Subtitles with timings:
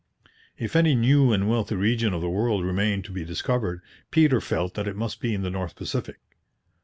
[0.57, 4.73] If any new and wealthy region of the world remained to be discovered, Peter felt
[4.73, 6.19] that it must be in the North Pacific.